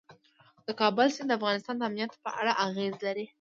د 0.65 0.67
کابل 0.81 1.07
سیند 1.15 1.29
د 1.31 1.37
افغانستان 1.39 1.75
د 1.77 1.81
امنیت 1.89 2.11
په 2.23 2.29
اړه 2.39 2.51
اغېز 2.65 2.93
لري. 3.05 3.25